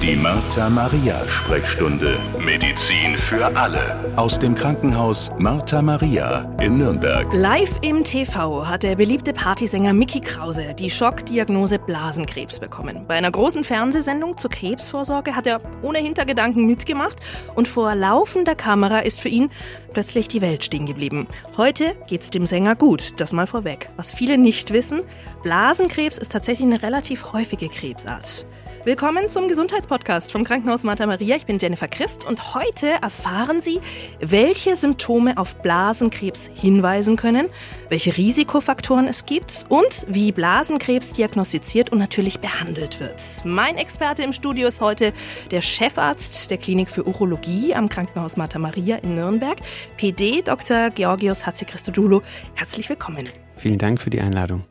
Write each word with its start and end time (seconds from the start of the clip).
Die 0.00 0.14
Martha 0.14 0.70
Maria 0.70 1.26
Sprechstunde. 1.26 2.18
Medizin 2.38 3.18
für 3.18 3.44
alle. 3.56 3.98
Aus 4.14 4.38
dem 4.38 4.54
Krankenhaus 4.54 5.28
Martha 5.38 5.82
Maria 5.82 6.48
in 6.60 6.78
Nürnberg. 6.78 7.26
Live 7.34 7.80
im 7.82 8.04
TV 8.04 8.68
hat 8.68 8.84
der 8.84 8.94
beliebte 8.94 9.32
Partysänger 9.32 9.92
Mickey 9.92 10.20
Krause 10.20 10.72
die 10.78 10.88
Schockdiagnose 10.88 11.80
Blasenkrebs 11.80 12.60
bekommen. 12.60 13.06
Bei 13.08 13.14
einer 13.14 13.32
großen 13.32 13.64
Fernsehsendung 13.64 14.38
zur 14.38 14.50
Krebsvorsorge 14.50 15.34
hat 15.34 15.48
er 15.48 15.60
ohne 15.82 15.98
Hintergedanken 15.98 16.64
mitgemacht 16.64 17.18
und 17.56 17.66
vor 17.66 17.96
laufender 17.96 18.54
Kamera 18.54 19.00
ist 19.00 19.20
für 19.20 19.28
ihn 19.28 19.50
plötzlich 19.92 20.28
die 20.28 20.40
Welt 20.40 20.64
stehen 20.64 20.86
geblieben. 20.86 21.26
Heute 21.56 21.96
geht's 22.06 22.30
dem 22.30 22.46
Sänger 22.46 22.76
gut, 22.76 23.20
das 23.20 23.32
mal 23.32 23.48
vorweg. 23.48 23.90
Was 23.96 24.12
viele 24.12 24.38
nicht 24.38 24.72
wissen, 24.72 25.02
Blasenkrebs 25.42 26.18
ist 26.18 26.30
tatsächlich 26.30 26.68
eine 26.68 26.82
relativ 26.82 27.32
häufige 27.32 27.68
Krebsart. 27.68 28.46
Willkommen 28.84 29.28
zum 29.28 29.48
Gesundheitspodcast 29.88 30.32
vom 30.32 30.44
Krankenhaus 30.44 30.84
Martha 30.84 31.06
Maria. 31.06 31.36
Ich 31.36 31.46
bin 31.46 31.58
Jennifer 31.58 31.88
Christ 31.88 32.24
und 32.24 32.54
heute 32.54 32.88
erfahren 33.02 33.60
Sie, 33.60 33.80
welche 34.20 34.76
Symptome 34.76 35.38
auf 35.38 35.56
Blasenkrebs 35.56 36.50
hinweisen 36.54 37.16
können, 37.16 37.48
welche 37.88 38.16
Risikofaktoren 38.16 39.06
es 39.06 39.24
gibt 39.24 39.64
und 39.70 40.04
wie 40.06 40.30
Blasenkrebs 40.30 41.14
diagnostiziert 41.14 41.90
und 41.90 41.98
natürlich 41.98 42.40
behandelt 42.40 43.00
wird. 43.00 43.22
Mein 43.44 43.76
Experte 43.76 44.22
im 44.22 44.32
Studio 44.32 44.68
ist 44.68 44.80
heute 44.80 45.12
der 45.50 45.62
Chefarzt 45.62 46.50
der 46.50 46.58
Klinik 46.58 46.90
für 46.90 47.06
Urologie 47.06 47.74
am 47.74 47.88
Krankenhaus 47.88 48.36
Martha 48.36 48.58
Maria 48.58 48.96
in 48.96 49.14
Nürnberg, 49.14 49.58
PD 49.96 50.42
Dr. 50.42 50.90
Georgios 50.90 51.46
Hatzichristodoulou. 51.46 52.20
Herzlich 52.54 52.88
willkommen. 52.88 53.28
Vielen 53.56 53.78
Dank 53.78 54.00
für 54.00 54.10
die 54.10 54.20
Einladung. 54.20 54.64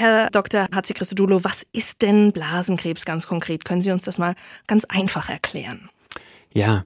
Herr 0.00 0.30
Dr. 0.30 0.68
Hatzichristodoulou, 0.72 1.42
was 1.42 1.66
ist 1.72 2.02
denn 2.02 2.30
Blasenkrebs 2.30 3.04
ganz 3.04 3.26
konkret? 3.26 3.64
Können 3.64 3.80
Sie 3.80 3.90
uns 3.90 4.04
das 4.04 4.16
mal 4.16 4.36
ganz 4.68 4.84
einfach 4.84 5.28
erklären? 5.28 5.90
Ja, 6.54 6.84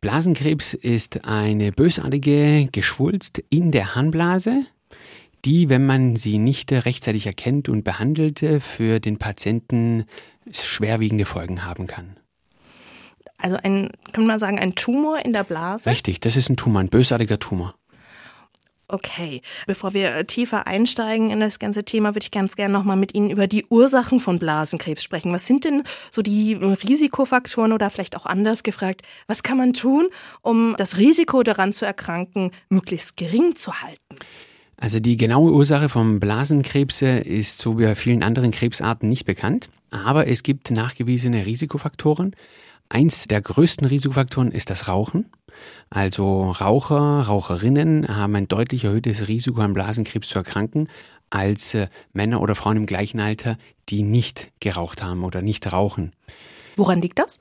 Blasenkrebs 0.00 0.72
ist 0.72 1.24
eine 1.24 1.72
bösartige 1.72 2.68
Geschwulst 2.70 3.42
in 3.50 3.72
der 3.72 3.96
Harnblase, 3.96 4.64
die, 5.44 5.70
wenn 5.70 5.84
man 5.84 6.14
sie 6.14 6.38
nicht 6.38 6.70
rechtzeitig 6.70 7.26
erkennt 7.26 7.68
und 7.68 7.82
behandelt, 7.82 8.38
für 8.60 9.00
den 9.00 9.18
Patienten 9.18 10.04
schwerwiegende 10.52 11.24
Folgen 11.24 11.64
haben 11.64 11.88
kann. 11.88 12.16
Also 13.38 13.56
ein, 13.56 13.90
kann 14.12 14.24
man 14.24 14.38
sagen, 14.38 14.60
ein 14.60 14.76
Tumor 14.76 15.24
in 15.24 15.32
der 15.32 15.42
Blase? 15.42 15.90
Richtig, 15.90 16.20
das 16.20 16.36
ist 16.36 16.48
ein 16.48 16.56
Tumor, 16.56 16.80
ein 16.80 16.90
bösartiger 16.90 17.40
Tumor. 17.40 17.74
Okay, 18.92 19.40
bevor 19.66 19.94
wir 19.94 20.26
tiefer 20.26 20.66
einsteigen 20.66 21.30
in 21.30 21.40
das 21.40 21.58
ganze 21.58 21.82
Thema, 21.82 22.14
würde 22.14 22.24
ich 22.24 22.30
ganz 22.30 22.56
gerne 22.56 22.74
nochmal 22.74 22.98
mit 22.98 23.14
Ihnen 23.14 23.30
über 23.30 23.46
die 23.46 23.64
Ursachen 23.70 24.20
von 24.20 24.38
Blasenkrebs 24.38 25.02
sprechen. 25.02 25.32
Was 25.32 25.46
sind 25.46 25.64
denn 25.64 25.82
so 26.10 26.20
die 26.20 26.52
Risikofaktoren 26.52 27.72
oder 27.72 27.88
vielleicht 27.88 28.14
auch 28.16 28.26
anders 28.26 28.62
gefragt, 28.62 29.00
was 29.26 29.42
kann 29.42 29.56
man 29.56 29.72
tun, 29.72 30.08
um 30.42 30.74
das 30.76 30.98
Risiko 30.98 31.42
daran 31.42 31.72
zu 31.72 31.86
erkranken 31.86 32.50
möglichst 32.68 33.16
gering 33.16 33.56
zu 33.56 33.80
halten? 33.80 34.18
Also 34.76 35.00
die 35.00 35.16
genaue 35.16 35.52
Ursache 35.52 35.88
vom 35.88 36.20
Blasenkrebs 36.20 37.00
ist 37.00 37.60
so 37.60 37.78
wie 37.78 37.84
bei 37.84 37.94
vielen 37.94 38.22
anderen 38.22 38.50
Krebsarten 38.50 39.08
nicht 39.08 39.24
bekannt, 39.24 39.70
aber 39.90 40.26
es 40.26 40.42
gibt 40.42 40.70
nachgewiesene 40.70 41.46
Risikofaktoren. 41.46 42.36
Eins 42.90 43.26
der 43.26 43.40
größten 43.40 43.86
Risikofaktoren 43.86 44.52
ist 44.52 44.68
das 44.68 44.86
Rauchen. 44.86 45.30
Also 45.90 46.50
Raucher, 46.50 47.22
Raucherinnen 47.22 48.08
haben 48.08 48.34
ein 48.36 48.48
deutlich 48.48 48.84
erhöhtes 48.84 49.28
Risiko 49.28 49.60
an 49.60 49.72
Blasenkrebs 49.72 50.28
zu 50.28 50.38
erkranken 50.38 50.88
als 51.30 51.74
äh, 51.74 51.88
Männer 52.12 52.40
oder 52.40 52.54
Frauen 52.54 52.76
im 52.76 52.86
gleichen 52.86 53.20
Alter, 53.20 53.56
die 53.88 54.02
nicht 54.02 54.52
geraucht 54.60 55.02
haben 55.02 55.24
oder 55.24 55.42
nicht 55.42 55.72
rauchen. 55.72 56.12
Woran 56.76 57.00
liegt 57.00 57.18
das? 57.18 57.40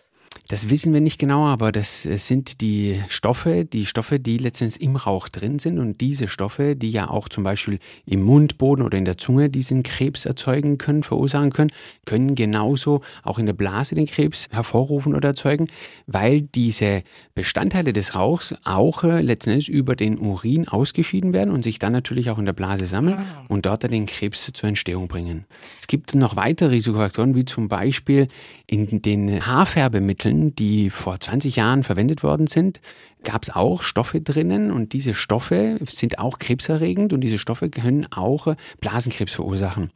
Das 0.52 0.70
wissen 0.70 0.94
wir 0.94 1.00
nicht 1.00 1.18
genau, 1.18 1.46
aber 1.46 1.72
das 1.72 2.06
äh, 2.06 2.18
sind 2.18 2.60
die 2.60 3.02
Stoffe, 3.08 3.64
die 3.64 3.86
Stoffe, 3.86 4.20
die 4.20 4.38
letztendlich 4.38 4.82
im 4.82 4.98
Rauch 4.98 5.30
drin 5.30 5.60
sind 5.60 5.80
und 5.80 6.02
diese 6.02 6.28
Stoffe, 6.28 6.76
die 6.76 6.92
ja 6.92 7.10
auch 7.10 7.30
zum 7.30 7.44
Beispiel 7.44 7.80
im 8.06 8.22
Mundboden 8.24 8.84
oder 8.84 8.98
in 8.98 9.06
der 9.06 9.18
Zunge 9.18 9.50
diesen 9.50 9.84
Krebs 9.84 10.26
erzeugen 10.26 10.78
können, 10.78 11.04
verursachen 11.04 11.52
können, 11.52 11.72
können 12.06 12.36
genauso 12.36 13.02
auch 13.24 13.40
in 13.40 13.46
der 13.46 13.54
Blase 13.54 13.96
den 13.96 14.08
Krebs 14.08 14.48
hervorrufen 14.52 15.16
oder 15.16 15.30
erzeugen, 15.30 15.68
weil 16.06 16.42
diese 16.42 17.04
Bestandteile 17.34 17.94
des 17.94 18.16
Rauchs 18.16 18.54
auch 18.66 19.06
äh, 19.06 19.22
letztendlich 19.22 19.70
über 19.70 19.96
den 19.96 20.18
Urin 20.20 20.68
ausgeschieden 20.68 21.32
werden 21.32 21.54
und 21.54 21.64
sich 21.64 21.80
dann 21.80 21.94
natürlich 21.94 22.30
auch 22.30 22.40
in 22.40 22.46
der 22.46 22.54
Blase 22.54 22.88
sammeln 22.88 23.20
ah. 23.20 23.46
und 23.48 23.66
dort 23.66 23.86
dann 23.86 23.92
den 23.92 24.06
Krebs 24.06 24.52
zur 24.54 24.68
Entstehung 24.68 25.08
bringen. 25.08 25.46
Es 25.80 25.88
gibt 25.88 26.14
noch 26.14 26.36
weitere 26.36 26.72
Risikofaktoren, 26.72 27.36
wie 27.36 27.46
zum 27.46 27.70
Beispiel 27.70 28.28
in 28.68 29.02
den 29.02 29.46
Haarfärbemitteln, 29.46 30.21
die 30.56 30.90
vor 30.90 31.20
20 31.20 31.56
Jahren 31.56 31.84
verwendet 31.84 32.24
worden 32.24 32.48
sind, 32.48 32.80
gab 33.24 33.44
es 33.44 33.50
auch 33.50 33.84
Stoffe 33.84 34.22
drinnen 34.22 34.72
und 34.72 34.94
diese 34.94 35.14
Stoffe 35.14 35.80
sind 35.88 36.20
auch 36.20 36.40
krebserregend 36.40 37.14
und 37.14 37.22
diese 37.22 37.40
Stoffe 37.40 37.70
können 37.70 38.08
auch 38.12 38.56
Blasenkrebs 38.80 39.34
verursachen. 39.34 39.92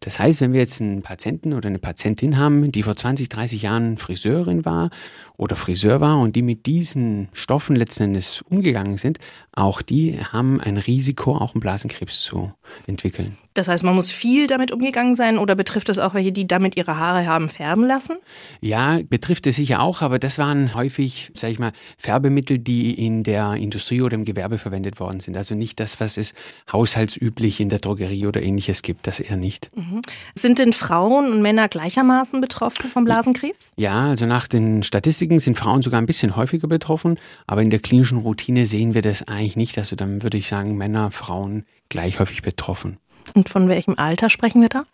Das 0.00 0.18
heißt, 0.18 0.40
wenn 0.40 0.54
wir 0.54 0.60
jetzt 0.60 0.80
einen 0.80 1.02
Patienten 1.02 1.52
oder 1.52 1.68
eine 1.68 1.78
Patientin 1.78 2.38
haben, 2.38 2.72
die 2.72 2.82
vor 2.82 2.96
20, 2.96 3.28
30 3.28 3.62
Jahren 3.62 3.98
Friseurin 3.98 4.64
war 4.64 4.88
oder 5.36 5.56
Friseur 5.56 6.00
war 6.00 6.18
und 6.18 6.36
die 6.36 6.42
mit 6.42 6.64
diesen 6.64 7.28
Stoffen 7.34 7.76
letzten 7.76 8.04
Endes 8.04 8.42
umgegangen 8.48 8.96
sind, 8.96 9.18
auch 9.52 9.82
die 9.82 10.18
haben 10.18 10.58
ein 10.58 10.78
Risiko, 10.78 11.36
auch 11.36 11.54
einen 11.54 11.60
Blasenkrebs 11.60 12.22
zu 12.22 12.52
entwickeln. 12.86 13.36
Das 13.52 13.68
heißt, 13.68 13.84
man 13.84 13.94
muss 13.94 14.10
viel 14.10 14.46
damit 14.46 14.72
umgegangen 14.72 15.14
sein 15.14 15.36
oder 15.36 15.54
betrifft 15.54 15.88
es 15.88 15.98
auch 15.98 16.14
welche, 16.14 16.32
die 16.32 16.46
damit 16.46 16.76
ihre 16.76 16.96
Haare 16.96 17.26
haben 17.26 17.48
färben 17.48 17.84
lassen? 17.84 18.16
Ja, 18.60 19.00
betrifft 19.02 19.46
es 19.48 19.56
sicher 19.56 19.80
auch, 19.82 20.02
aber 20.02 20.18
das 20.18 20.38
waren 20.38 20.72
häufig, 20.74 21.32
sag 21.34 21.50
ich 21.50 21.58
mal, 21.58 21.72
Färbemittel, 21.98 22.58
die 22.58 22.69
in 22.70 23.22
der 23.22 23.54
Industrie 23.54 24.02
oder 24.02 24.14
im 24.14 24.24
Gewerbe 24.24 24.58
verwendet 24.58 25.00
worden 25.00 25.20
sind. 25.20 25.36
Also 25.36 25.54
nicht 25.54 25.80
das, 25.80 26.00
was 26.00 26.16
es 26.16 26.34
haushaltsüblich 26.72 27.60
in 27.60 27.68
der 27.68 27.78
Drogerie 27.78 28.26
oder 28.26 28.42
ähnliches 28.42 28.82
gibt, 28.82 29.06
das 29.06 29.20
eher 29.20 29.36
nicht. 29.36 29.70
Mhm. 29.76 30.00
Sind 30.34 30.58
denn 30.58 30.72
Frauen 30.72 31.32
und 31.32 31.42
Männer 31.42 31.68
gleichermaßen 31.68 32.40
betroffen 32.40 32.90
vom 32.90 33.04
Blasenkrebs? 33.04 33.72
Ja, 33.76 34.08
also 34.08 34.26
nach 34.26 34.48
den 34.48 34.82
Statistiken 34.82 35.38
sind 35.38 35.58
Frauen 35.58 35.82
sogar 35.82 36.00
ein 36.00 36.06
bisschen 36.06 36.36
häufiger 36.36 36.68
betroffen, 36.68 37.18
aber 37.46 37.62
in 37.62 37.70
der 37.70 37.80
klinischen 37.80 38.18
Routine 38.18 38.66
sehen 38.66 38.94
wir 38.94 39.02
das 39.02 39.26
eigentlich 39.26 39.56
nicht. 39.56 39.78
Also 39.78 39.96
dann 39.96 40.22
würde 40.22 40.38
ich 40.38 40.48
sagen, 40.48 40.76
Männer, 40.76 41.10
Frauen 41.10 41.64
gleich 41.88 42.18
häufig 42.20 42.42
betroffen. 42.42 42.98
Und 43.34 43.48
von 43.48 43.68
welchem 43.68 43.98
Alter 43.98 44.30
sprechen 44.30 44.62
wir 44.62 44.68
da? 44.68 44.84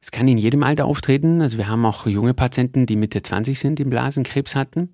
Es 0.00 0.10
kann 0.10 0.28
in 0.28 0.36
jedem 0.36 0.62
Alter 0.62 0.84
auftreten. 0.84 1.40
Also 1.40 1.56
wir 1.56 1.68
haben 1.68 1.86
auch 1.86 2.06
junge 2.06 2.34
Patienten, 2.34 2.84
die 2.84 2.96
Mitte 2.96 3.22
20 3.22 3.58
sind, 3.58 3.78
die 3.78 3.84
Blasenkrebs 3.84 4.54
hatten. 4.54 4.92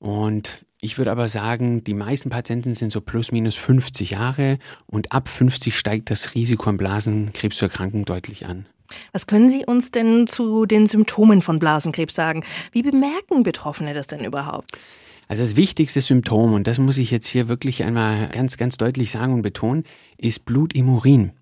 Und 0.00 0.65
ich 0.80 0.98
würde 0.98 1.10
aber 1.10 1.28
sagen, 1.28 1.84
die 1.84 1.94
meisten 1.94 2.28
Patienten 2.28 2.74
sind 2.74 2.92
so 2.92 3.00
plus 3.00 3.32
minus 3.32 3.56
50 3.56 4.10
Jahre 4.10 4.58
und 4.86 5.12
ab 5.12 5.28
50 5.28 5.76
steigt 5.76 6.10
das 6.10 6.34
Risiko 6.34 6.68
an 6.68 6.76
Blasenkrebs 6.76 7.56
zu 7.56 7.64
erkranken 7.64 8.04
deutlich 8.04 8.46
an. 8.46 8.66
Was 9.12 9.26
können 9.26 9.48
Sie 9.48 9.64
uns 9.64 9.90
denn 9.90 10.26
zu 10.26 10.66
den 10.66 10.86
Symptomen 10.86 11.42
von 11.42 11.58
Blasenkrebs 11.58 12.14
sagen? 12.14 12.44
Wie 12.72 12.82
bemerken 12.82 13.42
Betroffene 13.42 13.94
das 13.94 14.06
denn 14.06 14.24
überhaupt? 14.24 14.98
Also 15.28 15.42
das 15.42 15.56
wichtigste 15.56 16.00
Symptom, 16.00 16.52
und 16.52 16.66
das 16.68 16.78
muss 16.78 16.98
ich 16.98 17.10
jetzt 17.10 17.26
hier 17.26 17.48
wirklich 17.48 17.82
einmal 17.82 18.28
ganz, 18.28 18.56
ganz 18.56 18.76
deutlich 18.76 19.10
sagen 19.10 19.34
und 19.34 19.42
betonen, 19.42 19.82
ist 20.18 20.44
Blut 20.44 20.72
im 20.72 20.88
Urin 20.88 21.32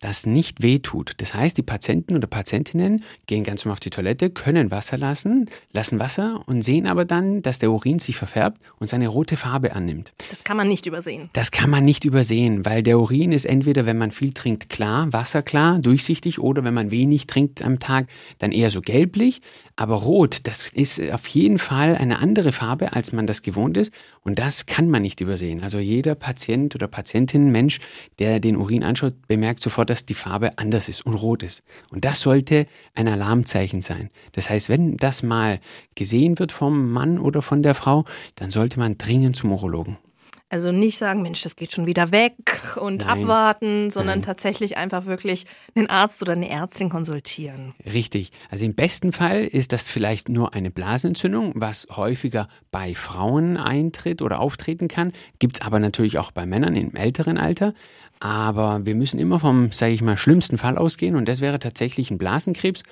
das 0.00 0.26
nicht 0.26 0.62
wehtut. 0.62 1.14
Das 1.18 1.34
heißt, 1.34 1.56
die 1.56 1.62
Patienten 1.62 2.14
oder 2.16 2.26
Patientinnen 2.26 3.02
gehen 3.26 3.42
ganz 3.42 3.64
normal 3.64 3.74
auf 3.74 3.80
die 3.80 3.90
Toilette, 3.90 4.30
können 4.30 4.70
Wasser 4.70 4.98
lassen, 4.98 5.48
lassen 5.72 5.98
Wasser 5.98 6.42
und 6.46 6.62
sehen 6.62 6.86
aber 6.86 7.04
dann, 7.04 7.40
dass 7.42 7.58
der 7.58 7.70
Urin 7.70 7.98
sich 7.98 8.16
verfärbt 8.16 8.60
und 8.78 8.88
seine 8.88 9.08
rote 9.08 9.36
Farbe 9.36 9.74
annimmt. 9.74 10.12
Das 10.30 10.44
kann 10.44 10.56
man 10.56 10.68
nicht 10.68 10.86
übersehen. 10.86 11.30
Das 11.32 11.50
kann 11.50 11.70
man 11.70 11.84
nicht 11.84 12.04
übersehen, 12.04 12.66
weil 12.66 12.82
der 12.82 12.98
Urin 12.98 13.32
ist 13.32 13.46
entweder, 13.46 13.86
wenn 13.86 13.96
man 13.96 14.10
viel 14.10 14.32
trinkt, 14.32 14.68
klar, 14.68 15.12
wasserklar, 15.12 15.78
durchsichtig 15.78 16.38
oder 16.38 16.64
wenn 16.64 16.74
man 16.74 16.90
wenig 16.90 17.26
trinkt 17.26 17.62
am 17.62 17.78
Tag, 17.78 18.08
dann 18.38 18.52
eher 18.52 18.70
so 18.70 18.80
gelblich. 18.80 19.40
Aber 19.76 19.96
rot, 19.96 20.40
das 20.44 20.68
ist 20.68 21.00
auf 21.10 21.26
jeden 21.28 21.58
Fall 21.58 21.96
eine 21.96 22.18
andere 22.18 22.52
Farbe, 22.52 22.92
als 22.92 23.12
man 23.12 23.26
das 23.26 23.42
gewohnt 23.42 23.76
ist 23.76 23.92
und 24.22 24.38
das 24.38 24.66
kann 24.66 24.88
man 24.88 25.02
nicht 25.02 25.20
übersehen. 25.20 25.62
Also 25.62 25.78
jeder 25.78 26.14
Patient 26.14 26.74
oder 26.74 26.88
Patientin, 26.88 27.50
Mensch, 27.50 27.78
der 28.18 28.40
den 28.40 28.56
Urin 28.56 28.84
anschaut, 28.84 29.14
bemerkt 29.28 29.60
sofort, 29.64 29.90
dass 29.90 30.06
die 30.06 30.14
Farbe 30.14 30.56
anders 30.58 30.88
ist 30.88 31.04
und 31.04 31.14
rot 31.14 31.42
ist. 31.42 31.62
Und 31.90 32.04
das 32.04 32.20
sollte 32.20 32.66
ein 32.94 33.08
Alarmzeichen 33.08 33.82
sein. 33.82 34.10
Das 34.32 34.48
heißt, 34.48 34.68
wenn 34.68 34.96
das 34.96 35.22
mal 35.22 35.58
gesehen 35.94 36.38
wird 36.38 36.52
vom 36.52 36.92
Mann 36.92 37.18
oder 37.18 37.42
von 37.42 37.62
der 37.62 37.74
Frau, 37.74 38.04
dann 38.36 38.50
sollte 38.50 38.78
man 38.78 38.96
dringend 38.96 39.34
zum 39.36 39.50
Urologen. 39.52 39.98
Also 40.50 40.70
nicht 40.70 40.98
sagen, 40.98 41.22
Mensch, 41.22 41.42
das 41.42 41.56
geht 41.56 41.72
schon 41.72 41.86
wieder 41.86 42.12
weg 42.12 42.36
und 42.76 42.98
Nein. 42.98 43.08
abwarten, 43.22 43.90
sondern 43.90 44.18
Nein. 44.18 44.26
tatsächlich 44.26 44.76
einfach 44.76 45.06
wirklich 45.06 45.46
einen 45.74 45.88
Arzt 45.88 46.22
oder 46.22 46.32
eine 46.32 46.48
Ärztin 46.48 46.90
konsultieren. 46.90 47.74
Richtig. 47.84 48.30
Also 48.50 48.64
im 48.64 48.74
besten 48.74 49.12
Fall 49.12 49.44
ist 49.44 49.72
das 49.72 49.88
vielleicht 49.88 50.28
nur 50.28 50.54
eine 50.54 50.70
Blasenentzündung, 50.70 51.52
was 51.56 51.86
häufiger 51.90 52.46
bei 52.70 52.94
Frauen 52.94 53.56
eintritt 53.56 54.22
oder 54.22 54.38
auftreten 54.38 54.86
kann. 54.86 55.12
Gibt 55.38 55.56
es 55.56 55.66
aber 55.66 55.80
natürlich 55.80 56.18
auch 56.18 56.30
bei 56.30 56.46
Männern 56.46 56.76
im 56.76 56.94
älteren 56.94 57.38
Alter. 57.38 57.74
Aber 58.20 58.84
wir 58.86 58.94
müssen 58.94 59.18
immer 59.18 59.40
vom, 59.40 59.72
sage 59.72 59.92
ich 59.92 60.02
mal, 60.02 60.16
schlimmsten 60.16 60.58
Fall 60.58 60.78
ausgehen 60.78 61.16
und 61.16 61.26
das 61.26 61.40
wäre 61.40 61.58
tatsächlich 61.58 62.10
ein 62.10 62.18
Blasenkrebs. 62.18 62.82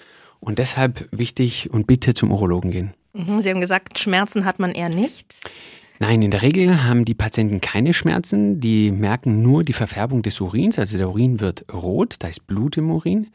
Und 0.40 0.58
deshalb 0.58 1.06
wichtig 1.12 1.70
und 1.70 1.86
bitte 1.86 2.14
zum 2.14 2.32
Urologen 2.32 2.72
gehen. 2.72 2.94
Mhm, 3.12 3.40
Sie 3.40 3.50
haben 3.50 3.60
gesagt, 3.60 4.00
Schmerzen 4.00 4.44
hat 4.44 4.58
man 4.58 4.72
eher 4.72 4.88
nicht. 4.88 5.36
Nein, 6.02 6.20
in 6.20 6.32
der 6.32 6.42
Regel 6.42 6.82
haben 6.82 7.04
die 7.04 7.14
Patienten 7.14 7.60
keine 7.60 7.94
Schmerzen. 7.94 8.58
Die 8.58 8.90
merken 8.90 9.40
nur 9.40 9.62
die 9.62 9.72
Verfärbung 9.72 10.22
des 10.22 10.40
Urins. 10.40 10.76
Also 10.76 10.98
der 10.98 11.08
Urin 11.08 11.38
wird 11.38 11.64
rot, 11.72 12.16
da 12.18 12.26
ist 12.26 12.48
Blut 12.48 12.76
im 12.76 12.90
Urin. 12.90 13.28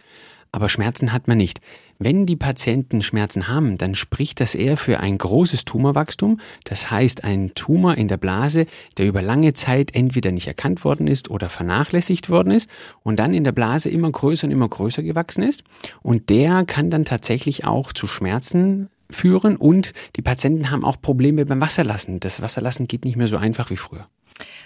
Aber 0.52 0.68
Schmerzen 0.68 1.14
hat 1.14 1.30
man 1.30 1.38
nicht. 1.38 1.62
Wenn 1.98 2.26
die 2.26 2.36
Patienten 2.36 3.02
Schmerzen 3.02 3.48
haben, 3.48 3.78
dann 3.78 3.96
spricht 3.96 4.42
das 4.42 4.54
eher 4.54 4.76
für 4.76 5.00
ein 5.00 5.18
großes 5.18 5.64
Tumorwachstum. 5.64 6.42
Das 6.66 6.92
heißt, 6.92 7.24
ein 7.24 7.54
Tumor 7.56 7.96
in 7.96 8.10
der 8.10 8.18
Blase, 8.18 8.66
der 8.98 9.08
über 9.08 9.22
lange 9.22 9.54
Zeit 9.54 9.96
entweder 9.96 10.34
nicht 10.34 10.48
erkannt 10.48 10.84
worden 10.84 11.08
ist 11.08 11.30
oder 11.30 11.48
vernachlässigt 11.48 12.30
worden 12.30 12.52
ist 12.52 12.70
und 13.02 13.18
dann 13.18 13.34
in 13.34 13.46
der 13.46 13.54
Blase 13.54 13.90
immer 13.90 14.12
größer 14.12 14.46
und 14.46 14.52
immer 14.52 14.68
größer 14.68 15.04
gewachsen 15.04 15.44
ist. 15.44 15.64
Und 16.02 16.30
der 16.30 16.66
kann 16.66 16.90
dann 16.90 17.06
tatsächlich 17.06 17.64
auch 17.64 17.94
zu 17.94 18.08
Schmerzen 18.08 18.90
führen 19.10 19.56
und 19.56 19.94
die 20.16 20.22
Patienten 20.22 20.72
haben 20.72 20.86
auch 20.86 21.02
Probleme 21.02 21.46
beim 21.46 21.62
Wasserlassen. 21.62 22.20
Das 22.20 22.42
Wasserlassen 22.42 22.88
geht 22.88 23.06
nicht 23.06 23.18
mehr 23.18 23.28
so 23.28 23.38
einfach 23.38 23.70
wie 23.70 23.78
früher. 23.78 24.06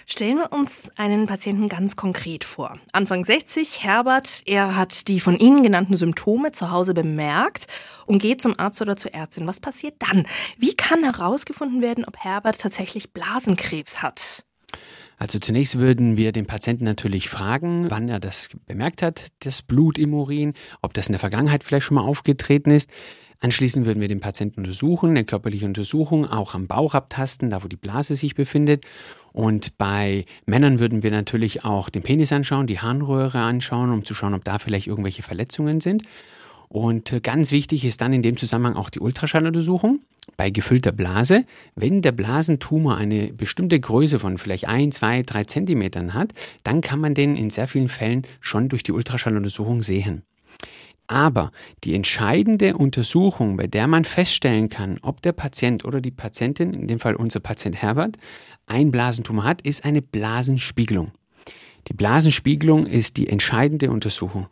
Stellen 0.06 0.36
wir 0.36 0.52
uns 0.52 0.90
einen 0.96 1.26
Patienten 1.26 1.68
ganz 1.68 1.96
konkret 1.96 2.44
vor. 2.44 2.78
Anfang 2.92 3.24
60, 3.24 3.82
Herbert, 3.84 4.42
er 4.46 4.76
hat 4.76 5.08
die 5.08 5.20
von 5.20 5.36
Ihnen 5.36 5.62
genannten 5.62 5.96
Symptome 5.96 6.52
zu 6.52 6.70
Hause 6.70 6.92
bemerkt 6.92 7.66
und 8.06 8.20
geht 8.20 8.42
zum 8.42 8.58
Arzt 8.58 8.82
oder 8.82 8.96
zur 8.96 9.14
Ärztin. 9.14 9.46
Was 9.46 9.60
passiert 9.60 9.94
dann? 10.00 10.26
Wie 10.58 10.74
kann 10.74 11.04
herausgefunden 11.04 11.80
werden, 11.80 12.04
ob 12.04 12.16
Herbert 12.18 12.60
tatsächlich 12.60 13.12
Blasenkrebs 13.12 14.02
hat? 14.02 14.44
Also 15.18 15.38
zunächst 15.38 15.78
würden 15.78 16.16
wir 16.16 16.32
den 16.32 16.46
Patienten 16.46 16.82
natürlich 16.82 17.28
fragen, 17.28 17.88
wann 17.90 18.08
er 18.08 18.18
das 18.18 18.48
bemerkt 18.66 19.02
hat, 19.02 19.28
das 19.38 19.62
Blut 19.62 19.96
im 19.96 20.14
Urin, 20.14 20.54
ob 20.80 20.94
das 20.94 21.06
in 21.06 21.12
der 21.12 21.20
Vergangenheit 21.20 21.62
vielleicht 21.62 21.86
schon 21.86 21.94
mal 21.94 22.02
aufgetreten 22.02 22.72
ist. 22.72 22.90
Anschließend 23.42 23.86
würden 23.86 24.00
wir 24.00 24.06
den 24.06 24.20
Patienten 24.20 24.60
untersuchen, 24.60 25.10
eine 25.10 25.24
körperliche 25.24 25.66
Untersuchung, 25.66 26.26
auch 26.26 26.54
am 26.54 26.68
Bauch 26.68 26.94
abtasten, 26.94 27.50
da 27.50 27.64
wo 27.64 27.66
die 27.66 27.74
Blase 27.74 28.14
sich 28.14 28.36
befindet. 28.36 28.84
Und 29.32 29.76
bei 29.78 30.26
Männern 30.46 30.78
würden 30.78 31.02
wir 31.02 31.10
natürlich 31.10 31.64
auch 31.64 31.88
den 31.88 32.02
Penis 32.02 32.30
anschauen, 32.30 32.68
die 32.68 32.78
Harnröhre 32.78 33.40
anschauen, 33.40 33.90
um 33.90 34.04
zu 34.04 34.14
schauen, 34.14 34.34
ob 34.34 34.44
da 34.44 34.60
vielleicht 34.60 34.86
irgendwelche 34.86 35.24
Verletzungen 35.24 35.80
sind. 35.80 36.04
Und 36.68 37.20
ganz 37.24 37.50
wichtig 37.50 37.84
ist 37.84 38.00
dann 38.00 38.12
in 38.12 38.22
dem 38.22 38.36
Zusammenhang 38.36 38.76
auch 38.76 38.90
die 38.90 39.00
Ultraschalluntersuchung 39.00 40.02
bei 40.36 40.50
gefüllter 40.50 40.92
Blase. 40.92 41.44
Wenn 41.74 42.00
der 42.00 42.12
Blasentumor 42.12 42.96
eine 42.96 43.32
bestimmte 43.32 43.80
Größe 43.80 44.20
von 44.20 44.38
vielleicht 44.38 44.68
ein, 44.68 44.92
zwei, 44.92 45.24
drei 45.24 45.42
Zentimetern 45.42 46.14
hat, 46.14 46.32
dann 46.62 46.80
kann 46.80 47.00
man 47.00 47.14
den 47.14 47.34
in 47.34 47.50
sehr 47.50 47.66
vielen 47.66 47.88
Fällen 47.88 48.22
schon 48.40 48.68
durch 48.68 48.84
die 48.84 48.92
Ultraschalluntersuchung 48.92 49.82
sehen. 49.82 50.22
Aber 51.12 51.52
die 51.84 51.94
entscheidende 51.94 52.74
Untersuchung, 52.74 53.58
bei 53.58 53.66
der 53.66 53.86
man 53.86 54.06
feststellen 54.06 54.70
kann, 54.70 54.96
ob 55.02 55.20
der 55.20 55.32
Patient 55.32 55.84
oder 55.84 56.00
die 56.00 56.10
Patientin, 56.10 56.72
in 56.72 56.88
dem 56.88 57.00
Fall 57.00 57.16
unser 57.16 57.38
Patient 57.38 57.82
Herbert, 57.82 58.16
ein 58.64 58.90
Blasentumor 58.90 59.44
hat, 59.44 59.60
ist 59.60 59.84
eine 59.84 60.00
Blasenspiegelung. 60.00 61.12
Die 61.88 61.92
Blasenspiegelung 61.92 62.86
ist 62.86 63.18
die 63.18 63.28
entscheidende 63.28 63.90
Untersuchung. 63.90 64.46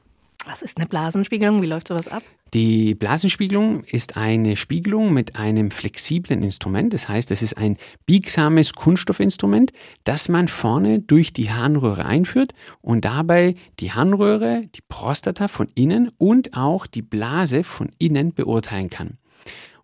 Was 0.51 0.63
ist 0.63 0.79
eine 0.79 0.87
Blasenspiegelung? 0.89 1.63
Wie 1.63 1.67
läuft 1.67 1.87
sowas 1.87 2.09
ab? 2.09 2.25
Die 2.55 2.97
Blasenspiegelung 2.97 3.85
ist 3.85 4.17
eine 4.17 4.57
Spiegelung 4.57 5.15
mit 5.15 5.37
einem 5.37 5.71
flexiblen 5.71 6.43
Instrument. 6.43 6.93
Das 6.93 7.09
heißt, 7.09 7.31
es 7.31 7.41
ist 7.43 7.57
ein 7.57 7.77
biegsames 8.05 8.73
Kunststoffinstrument, 8.73 9.71
das 10.03 10.29
man 10.29 10.49
vorne 10.49 10.99
durch 10.99 11.33
die 11.33 11.53
Harnröhre 11.53 12.05
einführt 12.05 12.53
und 12.81 13.05
dabei 13.05 13.55
die 13.79 13.93
Harnröhre, 13.93 14.63
die 14.75 14.81
Prostata 14.89 15.47
von 15.47 15.69
innen 15.77 16.11
und 16.19 16.57
auch 16.57 16.89
die 16.89 17.03
Blase 17.03 17.63
von 17.63 17.93
innen 17.99 18.35
beurteilen 18.35 18.91
kann. 18.91 19.19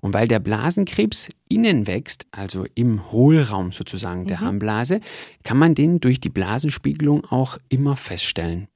Und 0.01 0.15
weil 0.15 0.27
der 0.27 0.41
Blasenkrebs 0.41 1.29
innen 1.49 1.87
wächst, 1.87 2.27
also 2.33 2.67
im 2.75 3.13
Hohlraum 3.13 3.71
sozusagen 3.71 4.27
der 4.27 4.39
mhm. 4.39 4.47
Harnblase, 4.47 4.99
kann 5.45 5.59
man 5.59 5.77
den 5.77 6.01
durch 6.01 6.19
die 6.19 6.29
Blasenspiegelung 6.29 7.25
auch 7.25 7.57
immer 7.69 7.95
feststellen. 7.95 8.67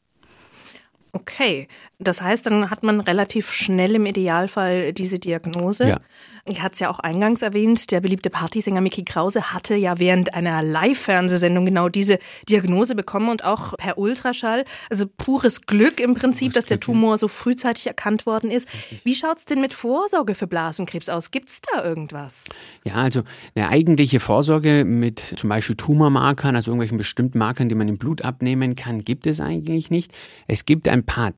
Okay, 1.14 1.66
das 2.00 2.22
heißt, 2.22 2.46
dann 2.46 2.70
hat 2.70 2.82
man 2.82 3.00
relativ 3.00 3.52
schnell 3.52 3.94
im 3.94 4.06
Idealfall 4.06 4.92
diese 4.92 5.18
Diagnose. 5.18 5.88
Ja. 5.88 6.00
Ich 6.48 6.62
hatte 6.62 6.72
es 6.72 6.80
ja 6.80 6.90
auch 6.90 6.98
eingangs 6.98 7.42
erwähnt, 7.42 7.90
der 7.90 8.00
beliebte 8.00 8.30
Partysänger 8.30 8.80
Mickey 8.80 9.04
Krause 9.04 9.52
hatte 9.52 9.74
ja 9.74 9.98
während 9.98 10.34
einer 10.34 10.62
Live-Fernsehsendung 10.62 11.66
genau 11.66 11.88
diese 11.88 12.18
Diagnose 12.48 12.94
bekommen 12.94 13.28
und 13.28 13.44
auch 13.44 13.76
per 13.76 13.98
Ultraschall. 13.98 14.64
Also 14.88 15.04
pures 15.06 15.66
Glück 15.66 16.00
im 16.00 16.14
Prinzip, 16.14 16.54
dass 16.54 16.64
der 16.64 16.80
Tumor 16.80 17.18
so 17.18 17.28
frühzeitig 17.28 17.86
erkannt 17.86 18.24
worden 18.24 18.50
ist. 18.50 18.68
Wie 19.04 19.14
schaut 19.14 19.38
es 19.38 19.44
denn 19.44 19.60
mit 19.60 19.74
Vorsorge 19.74 20.34
für 20.34 20.46
Blasenkrebs 20.46 21.10
aus? 21.10 21.30
Gibt 21.30 21.50
es 21.50 21.60
da 21.60 21.84
irgendwas? 21.84 22.46
Ja, 22.84 22.94
also 22.94 23.22
eine 23.54 23.68
eigentliche 23.68 24.18
Vorsorge 24.18 24.84
mit 24.86 25.20
zum 25.36 25.50
Beispiel 25.50 25.76
Tumormarkern, 25.76 26.56
also 26.56 26.70
irgendwelchen 26.70 26.98
bestimmten 26.98 27.38
Markern, 27.38 27.68
die 27.68 27.74
man 27.74 27.88
im 27.88 27.98
Blut 27.98 28.22
abnehmen 28.22 28.76
kann, 28.76 29.04
gibt 29.04 29.26
es 29.26 29.40
eigentlich 29.40 29.90
nicht. 29.90 30.12
Es 30.48 30.64
gibt 30.64 30.88
ein 30.88 31.04
paar 31.04 31.32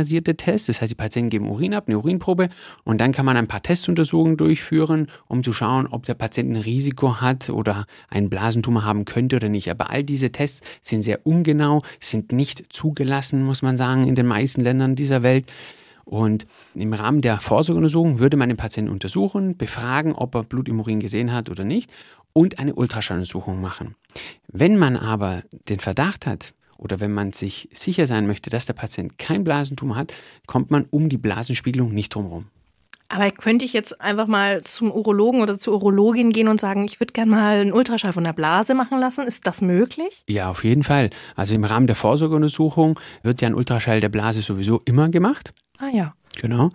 urinbasierte 0.00 0.36
Tests, 0.36 0.66
das 0.66 0.80
heißt, 0.80 0.90
die 0.90 0.96
Patienten 0.96 1.30
geben 1.30 1.48
Urin 1.48 1.74
ab, 1.74 1.84
eine 1.86 1.98
Urinprobe 1.98 2.48
und 2.84 3.00
dann 3.00 3.12
kann 3.12 3.26
man 3.26 3.36
ein 3.36 3.48
paar 3.48 3.62
Testuntersuchungen 3.62 4.36
durchführen, 4.36 5.08
um 5.28 5.42
zu 5.42 5.52
schauen, 5.52 5.86
ob 5.86 6.04
der 6.04 6.14
Patient 6.14 6.50
ein 6.50 6.62
Risiko 6.62 7.20
hat 7.20 7.50
oder 7.50 7.86
einen 8.08 8.30
Blasentumor 8.30 8.84
haben 8.84 9.04
könnte 9.04 9.36
oder 9.36 9.48
nicht. 9.48 9.70
Aber 9.70 9.90
all 9.90 10.02
diese 10.02 10.32
Tests 10.32 10.66
sind 10.80 11.02
sehr 11.02 11.26
ungenau, 11.26 11.82
sind 12.00 12.32
nicht 12.32 12.72
zugelassen, 12.72 13.44
muss 13.44 13.62
man 13.62 13.76
sagen, 13.76 14.06
in 14.06 14.14
den 14.14 14.26
meisten 14.26 14.62
Ländern 14.62 14.96
dieser 14.96 15.22
Welt. 15.22 15.46
Und 16.04 16.46
im 16.74 16.92
Rahmen 16.92 17.20
der 17.20 17.38
Vorsorgeuntersuchung 17.38 18.18
würde 18.18 18.36
man 18.36 18.48
den 18.48 18.56
Patienten 18.56 18.90
untersuchen, 18.90 19.56
befragen, 19.56 20.12
ob 20.12 20.34
er 20.34 20.42
Blut 20.42 20.68
im 20.68 20.80
Urin 20.80 20.98
gesehen 20.98 21.32
hat 21.32 21.50
oder 21.50 21.62
nicht 21.62 21.92
und 22.32 22.58
eine 22.58 22.74
Ultraschalluntersuchung 22.74 23.60
machen. 23.60 23.94
Wenn 24.48 24.76
man 24.76 24.96
aber 24.96 25.42
den 25.68 25.78
Verdacht 25.78 26.26
hat, 26.26 26.52
oder 26.80 26.98
wenn 27.00 27.12
man 27.12 27.32
sich 27.32 27.68
sicher 27.72 28.06
sein 28.06 28.26
möchte, 28.26 28.50
dass 28.50 28.66
der 28.66 28.72
Patient 28.72 29.18
kein 29.18 29.44
Blasentumor 29.44 29.96
hat, 29.96 30.14
kommt 30.46 30.70
man 30.70 30.86
um 30.90 31.08
die 31.08 31.18
Blasenspiegelung 31.18 31.92
nicht 31.92 32.14
drumherum. 32.14 32.46
Aber 33.12 33.28
könnte 33.32 33.64
ich 33.64 33.72
jetzt 33.72 34.00
einfach 34.00 34.28
mal 34.28 34.62
zum 34.62 34.92
Urologen 34.92 35.42
oder 35.42 35.58
zur 35.58 35.74
Urologin 35.74 36.30
gehen 36.32 36.46
und 36.46 36.60
sagen, 36.60 36.84
ich 36.84 37.00
würde 37.00 37.12
gerne 37.12 37.32
mal 37.32 37.60
einen 37.60 37.72
Ultraschall 37.72 38.12
von 38.12 38.22
der 38.22 38.32
Blase 38.32 38.74
machen 38.74 39.00
lassen? 39.00 39.26
Ist 39.26 39.48
das 39.48 39.62
möglich? 39.62 40.22
Ja, 40.28 40.48
auf 40.48 40.62
jeden 40.62 40.84
Fall. 40.84 41.10
Also 41.34 41.56
im 41.56 41.64
Rahmen 41.64 41.88
der 41.88 41.96
Vorsorgeuntersuchung 41.96 43.00
wird 43.24 43.40
ja 43.40 43.48
ein 43.48 43.56
Ultraschall 43.56 44.00
der 44.00 44.10
Blase 44.10 44.42
sowieso 44.42 44.80
immer 44.84 45.08
gemacht. 45.08 45.50
Ah 45.78 45.88
ja. 45.92 46.14
Genau. 46.40 46.70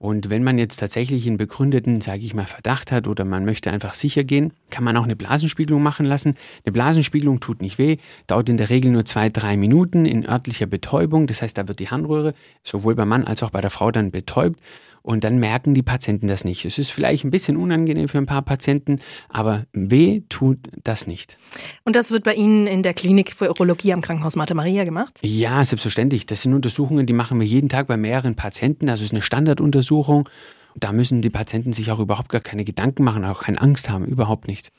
Und 0.00 0.30
wenn 0.30 0.44
man 0.44 0.58
jetzt 0.58 0.78
tatsächlich 0.78 1.26
einen 1.26 1.38
begründeten, 1.38 2.00
sage 2.00 2.20
ich 2.20 2.32
mal, 2.32 2.46
Verdacht 2.46 2.92
hat 2.92 3.08
oder 3.08 3.24
man 3.24 3.44
möchte 3.44 3.72
einfach 3.72 3.94
sicher 3.94 4.22
gehen, 4.22 4.52
kann 4.70 4.84
man 4.84 4.96
auch 4.96 5.02
eine 5.02 5.16
Blasenspiegelung 5.16 5.82
machen 5.82 6.06
lassen. 6.06 6.36
Eine 6.64 6.72
Blasenspiegelung 6.72 7.40
tut 7.40 7.60
nicht 7.60 7.78
weh, 7.78 7.96
dauert 8.28 8.48
in 8.48 8.58
der 8.58 8.70
Regel 8.70 8.92
nur 8.92 9.04
zwei, 9.04 9.28
drei 9.28 9.56
Minuten 9.56 10.04
in 10.04 10.24
örtlicher 10.24 10.66
Betäubung. 10.66 11.26
Das 11.26 11.42
heißt, 11.42 11.58
da 11.58 11.66
wird 11.66 11.80
die 11.80 11.88
Harnröhre 11.88 12.34
sowohl 12.62 12.94
beim 12.94 13.08
Mann 13.08 13.24
als 13.24 13.42
auch 13.42 13.50
bei 13.50 13.60
der 13.60 13.70
Frau 13.70 13.90
dann 13.90 14.12
betäubt. 14.12 14.60
Und 15.08 15.24
dann 15.24 15.38
merken 15.38 15.72
die 15.72 15.82
Patienten 15.82 16.26
das 16.26 16.44
nicht. 16.44 16.66
Es 16.66 16.76
ist 16.76 16.90
vielleicht 16.90 17.24
ein 17.24 17.30
bisschen 17.30 17.56
unangenehm 17.56 18.10
für 18.10 18.18
ein 18.18 18.26
paar 18.26 18.42
Patienten, 18.42 19.00
aber 19.30 19.64
weh 19.72 20.20
tut 20.28 20.58
das 20.84 21.06
nicht. 21.06 21.38
Und 21.86 21.96
das 21.96 22.10
wird 22.10 22.24
bei 22.24 22.34
Ihnen 22.34 22.66
in 22.66 22.82
der 22.82 22.92
Klinik 22.92 23.32
für 23.32 23.48
Urologie 23.48 23.94
am 23.94 24.02
Krankenhaus 24.02 24.36
Martha 24.36 24.52
Maria 24.52 24.84
gemacht? 24.84 25.18
Ja, 25.22 25.64
selbstverständlich. 25.64 26.26
Das 26.26 26.42
sind 26.42 26.52
Untersuchungen, 26.52 27.06
die 27.06 27.14
machen 27.14 27.40
wir 27.40 27.46
jeden 27.46 27.70
Tag 27.70 27.86
bei 27.86 27.96
mehreren 27.96 28.34
Patienten. 28.34 28.90
Also 28.90 29.00
es 29.00 29.06
ist 29.06 29.12
eine 29.14 29.22
Standarduntersuchung. 29.22 30.28
Da 30.80 30.92
müssen 30.92 31.22
die 31.22 31.30
Patienten 31.30 31.72
sich 31.72 31.90
auch 31.90 31.98
überhaupt 31.98 32.28
gar 32.28 32.40
keine 32.40 32.64
Gedanken 32.64 33.04
machen, 33.04 33.24
auch 33.24 33.42
keine 33.42 33.60
Angst 33.60 33.90
haben, 33.90 34.04
überhaupt 34.04 34.48
nicht. 34.48 34.70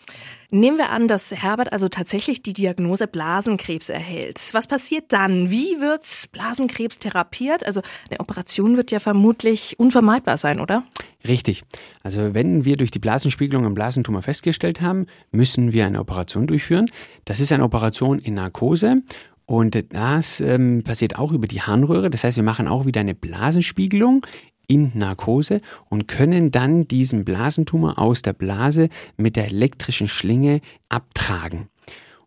Nehmen 0.51 0.77
wir 0.77 0.89
an, 0.89 1.07
dass 1.07 1.31
Herbert 1.31 1.71
also 1.73 1.89
tatsächlich 1.89 2.41
die 2.41 2.53
Diagnose 2.53 3.05
Blasenkrebs 3.05 3.89
erhält. 3.89 4.39
Was 4.53 4.65
passiert 4.65 5.05
dann? 5.09 5.51
Wie 5.51 5.79
wird 5.79 6.03
Blasenkrebs 6.31 6.97
therapiert? 6.97 7.65
Also 7.65 7.81
eine 8.09 8.19
Operation 8.19 8.75
wird 8.75 8.89
ja 8.89 8.99
vermutlich 8.99 9.77
unvermeidbar 9.77 10.37
sein, 10.37 10.59
oder? 10.59 10.83
Richtig. 11.27 11.63
Also 12.01 12.33
wenn 12.33 12.65
wir 12.65 12.77
durch 12.77 12.89
die 12.89 12.99
Blasenspiegelung 12.99 13.65
einen 13.65 13.75
Blasentumor 13.75 14.23
festgestellt 14.23 14.81
haben, 14.81 15.05
müssen 15.31 15.71
wir 15.73 15.85
eine 15.85 15.99
Operation 15.99 16.47
durchführen. 16.47 16.89
Das 17.25 17.39
ist 17.39 17.51
eine 17.51 17.63
Operation 17.63 18.17
in 18.17 18.33
Narkose 18.35 19.03
und 19.49 19.83
das 19.93 20.41
ähm, 20.41 20.83
passiert 20.83 21.17
auch 21.17 21.31
über 21.31 21.47
die 21.47 21.63
Harnröhre. 21.63 22.11
Das 22.11 22.23
heißt, 22.23 22.37
wir 22.37 22.43
machen 22.43 22.67
auch 22.67 22.85
wieder 22.85 23.01
eine 23.01 23.15
Blasenspiegelung 23.15 24.23
in 24.69 24.91
Narkose 24.93 25.59
und 25.89 26.07
können 26.07 26.51
dann 26.51 26.87
diesen 26.87 27.25
Blasentumor 27.25 27.99
aus 27.99 28.21
der 28.21 28.33
Blase 28.33 28.87
mit 29.17 29.35
der 29.35 29.47
elektrischen 29.47 30.07
Schlinge 30.07 30.61
abtragen. 30.87 31.67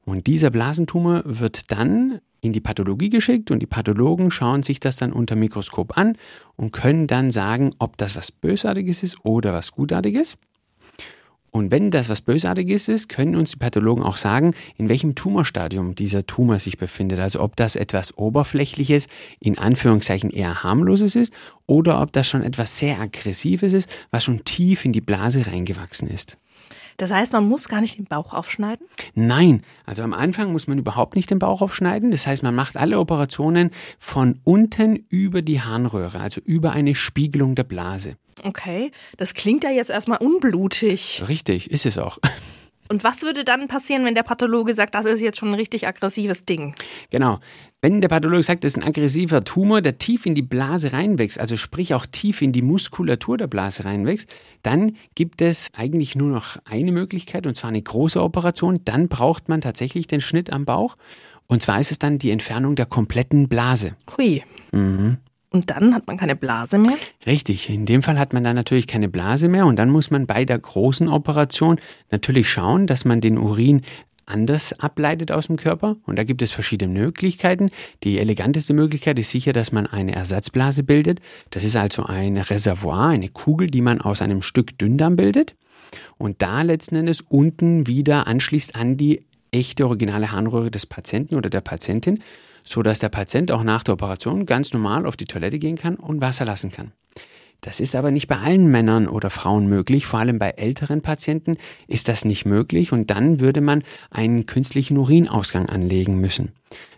Und 0.04 0.26
dieser 0.26 0.50
Blasentumor 0.50 1.22
wird 1.24 1.70
dann 1.70 2.20
in 2.40 2.52
die 2.52 2.60
Pathologie 2.60 3.08
geschickt 3.08 3.52
und 3.52 3.60
die 3.60 3.66
Pathologen 3.66 4.32
schauen 4.32 4.64
sich 4.64 4.80
das 4.80 4.96
dann 4.96 5.12
unter 5.12 5.36
Mikroskop 5.36 5.96
an 5.96 6.18
und 6.56 6.72
können 6.72 7.06
dann 7.06 7.30
sagen, 7.30 7.72
ob 7.78 7.96
das 7.96 8.16
was 8.16 8.32
Bösartiges 8.32 9.04
ist 9.04 9.24
oder 9.24 9.52
was 9.52 9.70
Gutartiges. 9.70 10.36
Und 11.54 11.70
wenn 11.70 11.90
das 11.90 12.08
was 12.08 12.22
Bösartiges 12.22 12.88
ist, 12.88 13.10
können 13.10 13.36
uns 13.36 13.50
die 13.50 13.58
Pathologen 13.58 14.02
auch 14.02 14.16
sagen, 14.16 14.54
in 14.78 14.88
welchem 14.88 15.14
Tumorstadium 15.14 15.94
dieser 15.94 16.26
Tumor 16.26 16.58
sich 16.58 16.78
befindet. 16.78 17.20
Also 17.20 17.40
ob 17.40 17.56
das 17.56 17.76
etwas 17.76 18.16
Oberflächliches, 18.16 19.06
in 19.38 19.58
Anführungszeichen 19.58 20.30
eher 20.30 20.62
harmloses 20.62 21.14
ist, 21.14 21.34
oder 21.66 22.00
ob 22.00 22.10
das 22.12 22.26
schon 22.26 22.42
etwas 22.42 22.78
sehr 22.78 22.98
Aggressives 22.98 23.74
ist, 23.74 23.90
was 24.10 24.24
schon 24.24 24.44
tief 24.44 24.86
in 24.86 24.92
die 24.92 25.02
Blase 25.02 25.46
reingewachsen 25.46 26.08
ist. 26.08 26.38
Das 26.96 27.12
heißt, 27.12 27.32
man 27.32 27.48
muss 27.48 27.68
gar 27.68 27.80
nicht 27.80 27.98
den 27.98 28.04
Bauch 28.04 28.34
aufschneiden? 28.34 28.86
Nein, 29.14 29.62
also 29.84 30.02
am 30.02 30.12
Anfang 30.12 30.52
muss 30.52 30.66
man 30.66 30.78
überhaupt 30.78 31.16
nicht 31.16 31.30
den 31.30 31.38
Bauch 31.38 31.62
aufschneiden. 31.62 32.10
Das 32.10 32.26
heißt, 32.26 32.42
man 32.42 32.54
macht 32.54 32.76
alle 32.76 32.98
Operationen 32.98 33.70
von 33.98 34.38
unten 34.44 34.96
über 35.08 35.42
die 35.42 35.60
Harnröhre, 35.60 36.20
also 36.20 36.40
über 36.40 36.72
eine 36.72 36.94
Spiegelung 36.94 37.54
der 37.54 37.64
Blase. 37.64 38.14
Okay, 38.44 38.90
das 39.16 39.34
klingt 39.34 39.64
ja 39.64 39.70
jetzt 39.70 39.90
erstmal 39.90 40.18
unblutig. 40.18 41.22
Richtig, 41.28 41.70
ist 41.70 41.86
es 41.86 41.98
auch. 41.98 42.18
Und 42.92 43.04
was 43.04 43.22
würde 43.22 43.42
dann 43.42 43.68
passieren, 43.68 44.04
wenn 44.04 44.14
der 44.14 44.22
Pathologe 44.22 44.74
sagt, 44.74 44.94
das 44.94 45.06
ist 45.06 45.22
jetzt 45.22 45.38
schon 45.38 45.48
ein 45.48 45.54
richtig 45.54 45.88
aggressives 45.88 46.44
Ding? 46.44 46.74
Genau. 47.08 47.40
Wenn 47.80 48.02
der 48.02 48.08
Pathologe 48.08 48.42
sagt, 48.42 48.64
das 48.64 48.72
ist 48.72 48.82
ein 48.82 48.86
aggressiver 48.86 49.42
Tumor, 49.44 49.80
der 49.80 49.96
tief 49.96 50.26
in 50.26 50.34
die 50.34 50.42
Blase 50.42 50.92
reinwächst, 50.92 51.40
also 51.40 51.56
sprich 51.56 51.94
auch 51.94 52.04
tief 52.04 52.42
in 52.42 52.52
die 52.52 52.60
Muskulatur 52.60 53.38
der 53.38 53.46
Blase 53.46 53.86
reinwächst, 53.86 54.28
dann 54.62 54.94
gibt 55.14 55.40
es 55.40 55.70
eigentlich 55.74 56.16
nur 56.16 56.28
noch 56.28 56.58
eine 56.66 56.92
Möglichkeit, 56.92 57.46
und 57.46 57.56
zwar 57.56 57.70
eine 57.70 57.80
große 57.80 58.22
Operation. 58.22 58.80
Dann 58.84 59.08
braucht 59.08 59.48
man 59.48 59.62
tatsächlich 59.62 60.06
den 60.06 60.20
Schnitt 60.20 60.52
am 60.52 60.66
Bauch. 60.66 60.96
Und 61.46 61.62
zwar 61.62 61.80
ist 61.80 61.92
es 61.92 61.98
dann 61.98 62.18
die 62.18 62.30
Entfernung 62.30 62.74
der 62.74 62.84
kompletten 62.84 63.48
Blase. 63.48 63.92
Hui. 64.18 64.42
Mhm. 64.70 65.16
Und 65.52 65.70
dann 65.70 65.94
hat 65.94 66.06
man 66.06 66.16
keine 66.16 66.34
Blase 66.34 66.78
mehr? 66.78 66.96
Richtig, 67.26 67.68
in 67.68 67.84
dem 67.84 68.02
Fall 68.02 68.18
hat 68.18 68.32
man 68.32 68.42
dann 68.42 68.56
natürlich 68.56 68.86
keine 68.86 69.08
Blase 69.08 69.48
mehr 69.48 69.66
und 69.66 69.76
dann 69.76 69.90
muss 69.90 70.10
man 70.10 70.26
bei 70.26 70.44
der 70.44 70.58
großen 70.58 71.08
Operation 71.08 71.78
natürlich 72.10 72.50
schauen, 72.50 72.86
dass 72.86 73.04
man 73.04 73.20
den 73.20 73.36
Urin 73.36 73.82
anders 74.24 74.72
ableitet 74.80 75.30
aus 75.30 75.48
dem 75.48 75.56
Körper. 75.56 75.96
Und 76.06 76.18
da 76.18 76.24
gibt 76.24 76.42
es 76.42 76.52
verschiedene 76.52 76.92
Möglichkeiten. 76.92 77.70
Die 78.02 78.18
eleganteste 78.18 78.72
Möglichkeit 78.72 79.18
ist 79.18 79.30
sicher, 79.30 79.52
dass 79.52 79.72
man 79.72 79.86
eine 79.86 80.14
Ersatzblase 80.14 80.84
bildet. 80.84 81.20
Das 81.50 81.64
ist 81.64 81.76
also 81.76 82.04
ein 82.04 82.38
Reservoir, 82.38 83.08
eine 83.08 83.28
Kugel, 83.28 83.70
die 83.70 83.82
man 83.82 84.00
aus 84.00 84.22
einem 84.22 84.40
Stück 84.40 84.78
Dünndarm 84.78 85.16
bildet. 85.16 85.54
Und 86.16 86.40
da 86.40 86.62
letzten 86.62 86.96
Endes 86.96 87.20
unten 87.20 87.86
wieder 87.86 88.26
anschließt 88.26 88.74
an 88.76 88.96
die 88.96 89.20
echte 89.50 89.84
originale 89.86 90.32
Harnröhre 90.32 90.70
des 90.70 90.86
Patienten 90.86 91.34
oder 91.34 91.50
der 91.50 91.60
Patientin 91.60 92.20
so 92.64 92.82
dass 92.82 92.98
der 92.98 93.08
Patient 93.08 93.50
auch 93.52 93.64
nach 93.64 93.82
der 93.82 93.94
Operation 93.94 94.46
ganz 94.46 94.72
normal 94.72 95.06
auf 95.06 95.16
die 95.16 95.24
Toilette 95.24 95.58
gehen 95.58 95.76
kann 95.76 95.96
und 95.96 96.20
Wasser 96.20 96.44
lassen 96.44 96.70
kann. 96.70 96.92
Das 97.62 97.78
ist 97.78 97.94
aber 97.94 98.10
nicht 98.10 98.26
bei 98.26 98.38
allen 98.38 98.72
Männern 98.72 99.06
oder 99.06 99.30
Frauen 99.30 99.68
möglich. 99.68 100.06
Vor 100.06 100.18
allem 100.18 100.40
bei 100.40 100.50
älteren 100.50 101.00
Patienten 101.00 101.52
ist 101.86 102.08
das 102.08 102.24
nicht 102.24 102.44
möglich 102.44 102.90
und 102.92 103.08
dann 103.10 103.38
würde 103.38 103.60
man 103.60 103.84
einen 104.10 104.46
künstlichen 104.46 104.96
Urinausgang 104.96 105.68
anlegen 105.68 106.20
müssen. 106.20 106.50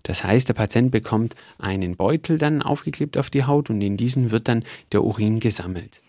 Das 0.04 0.24
heißt, 0.24 0.48
der 0.48 0.54
Patient 0.54 0.90
bekommt 0.90 1.36
einen 1.58 1.96
Beutel 1.96 2.38
dann 2.38 2.62
aufgeklebt 2.62 3.18
auf 3.18 3.28
die 3.28 3.44
Haut 3.44 3.68
und 3.68 3.82
in 3.82 3.98
diesen 3.98 4.30
wird 4.30 4.48
dann 4.48 4.64
der 4.92 5.04
Urin 5.04 5.38
gesammelt. 5.38 6.00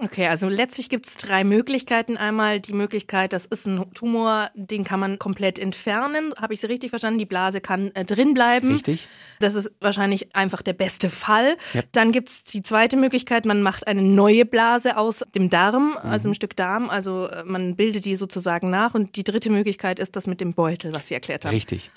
Okay, 0.00 0.26
also 0.26 0.48
letztlich 0.48 0.88
gibt 0.88 1.06
es 1.06 1.16
drei 1.16 1.44
Möglichkeiten. 1.44 2.16
Einmal 2.16 2.60
die 2.60 2.72
Möglichkeit, 2.72 3.32
das 3.32 3.46
ist 3.46 3.66
ein 3.66 3.92
Tumor, 3.94 4.50
den 4.54 4.84
kann 4.84 5.00
man 5.00 5.18
komplett 5.18 5.58
entfernen. 5.58 6.32
Habe 6.40 6.54
ich 6.54 6.60
Sie 6.60 6.66
richtig 6.66 6.90
verstanden? 6.90 7.18
Die 7.18 7.26
Blase 7.26 7.60
kann 7.60 7.90
äh, 7.94 8.04
drin 8.04 8.34
bleiben. 8.34 8.72
Richtig. 8.72 9.06
Das 9.40 9.54
ist 9.54 9.72
wahrscheinlich 9.80 10.34
einfach 10.34 10.62
der 10.62 10.72
beste 10.72 11.10
Fall. 11.10 11.56
Ja. 11.74 11.82
Dann 11.92 12.12
gibt 12.12 12.30
es 12.30 12.44
die 12.44 12.62
zweite 12.62 12.96
Möglichkeit, 12.96 13.44
man 13.44 13.62
macht 13.62 13.86
eine 13.86 14.02
neue 14.02 14.44
Blase 14.44 14.96
aus 14.96 15.24
dem 15.34 15.50
Darm, 15.50 15.90
mhm. 15.90 16.10
also 16.10 16.28
ein 16.28 16.34
Stück 16.34 16.56
Darm. 16.56 16.88
Also 16.88 17.26
äh, 17.26 17.44
man 17.44 17.76
bildet 17.76 18.04
die 18.04 18.14
sozusagen 18.14 18.70
nach. 18.70 18.94
Und 18.94 19.16
die 19.16 19.24
dritte 19.24 19.50
Möglichkeit 19.50 19.98
ist 19.98 20.16
das 20.16 20.26
mit 20.26 20.40
dem 20.40 20.54
Beutel, 20.54 20.94
was 20.94 21.08
Sie 21.08 21.14
erklärt 21.14 21.44
haben. 21.44 21.54
Richtig. 21.54 21.90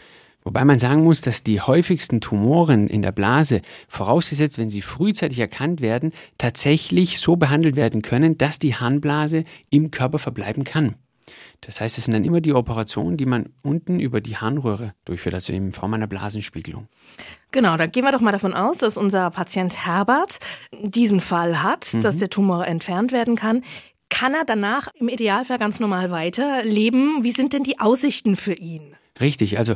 Wobei 0.46 0.64
man 0.64 0.78
sagen 0.78 1.04
muss, 1.04 1.22
dass 1.22 1.44
die 1.44 1.60
häufigsten 1.60 2.22
Tumoren 2.22 2.88
in 2.88 3.02
der 3.02 3.12
Blase, 3.12 3.62
vorausgesetzt, 3.90 4.60
wenn 4.60 4.70
sie 4.70 4.84
frühzeitig 4.84 5.40
erkannt 5.40 5.82
werden, 5.82 6.14
tatsächlich 6.38 7.20
so 7.20 7.36
behandelt 7.36 7.75
werden 7.75 8.04
können, 8.04 8.38
dass 8.38 8.60
die 8.60 8.75
Harnblase 8.75 9.44
im 9.72 9.90
Körper 9.90 10.20
verbleiben 10.20 10.64
kann. 10.64 10.96
Das 11.62 11.82
heißt, 11.82 11.98
es 11.98 12.06
sind 12.06 12.14
dann 12.14 12.25
immer 12.25 12.42
die 12.42 12.54
Operationen, 12.54 13.18
die 13.18 13.25
man 13.25 13.50
unten 13.64 14.00
über 14.00 14.22
die 14.22 14.38
Harnröhre 14.38 14.94
durchführt, 15.06 15.34
also 15.34 15.52
in 15.52 15.74
Form 15.74 15.96
einer 15.96 16.06
Blasenspiegelung. 16.06 16.88
Genau, 17.50 17.75
dann 17.75 17.92
gehen 17.92 18.04
wir 18.04 18.12
doch 18.12 18.22
mal 18.22 18.32
davon 18.32 18.54
aus, 18.54 18.78
dass 18.78 18.98
unser 18.98 19.32
Patient 19.32 19.84
Herbert 19.88 20.38
diesen 20.80 21.22
Fall 21.22 21.64
hat, 21.64 21.92
mhm. 21.92 22.02
dass 22.02 22.18
der 22.18 22.30
Tumor 22.30 22.68
entfernt 22.68 23.12
werden 23.12 23.36
kann. 23.36 23.64
Kann 24.10 24.36
er 24.36 24.46
danach 24.46 24.90
im 25.00 25.10
Idealfall 25.10 25.58
ganz 25.58 25.80
normal 25.80 26.12
weiterleben? 26.12 27.24
Wie 27.24 27.32
sind 27.32 27.54
denn 27.54 27.64
die 27.64 27.80
Aussichten 27.80 28.36
für 28.36 28.54
ihn? 28.54 28.96
Richtig, 29.20 29.58
also 29.58 29.74